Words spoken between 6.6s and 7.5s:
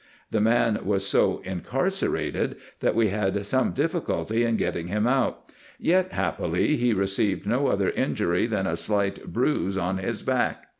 he received